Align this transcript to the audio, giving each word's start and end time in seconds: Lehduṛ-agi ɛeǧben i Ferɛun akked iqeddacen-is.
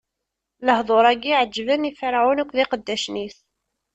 Lehduṛ-agi 0.65 1.31
ɛeǧben 1.39 1.89
i 1.89 1.91
Ferɛun 1.99 2.41
akked 2.41 2.57
iqeddacen-is. 2.63 3.37